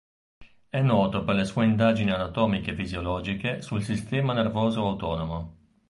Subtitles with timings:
[0.67, 5.57] È noto per le sue indagini anatomiche e fisiologiche sul sistema nervoso autonomo.